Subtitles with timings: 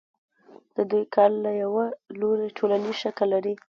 [0.75, 1.85] د دوی کار له یوه
[2.19, 3.53] لوري ټولنیز شکل لري